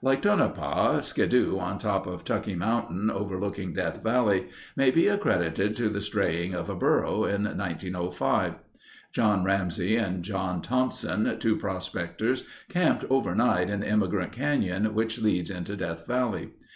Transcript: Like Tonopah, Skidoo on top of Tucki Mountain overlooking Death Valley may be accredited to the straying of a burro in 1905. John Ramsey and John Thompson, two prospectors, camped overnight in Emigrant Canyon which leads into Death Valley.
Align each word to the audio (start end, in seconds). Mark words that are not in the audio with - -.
Like 0.00 0.22
Tonopah, 0.22 1.00
Skidoo 1.02 1.58
on 1.58 1.76
top 1.76 2.06
of 2.06 2.22
Tucki 2.24 2.54
Mountain 2.56 3.10
overlooking 3.10 3.72
Death 3.72 4.00
Valley 4.00 4.46
may 4.76 4.92
be 4.92 5.08
accredited 5.08 5.74
to 5.74 5.88
the 5.88 6.00
straying 6.00 6.54
of 6.54 6.70
a 6.70 6.76
burro 6.76 7.24
in 7.24 7.42
1905. 7.42 8.54
John 9.12 9.42
Ramsey 9.42 9.96
and 9.96 10.22
John 10.22 10.62
Thompson, 10.62 11.36
two 11.40 11.56
prospectors, 11.56 12.44
camped 12.68 13.04
overnight 13.10 13.68
in 13.70 13.82
Emigrant 13.82 14.30
Canyon 14.30 14.94
which 14.94 15.20
leads 15.20 15.50
into 15.50 15.74
Death 15.74 16.06
Valley. 16.06 16.50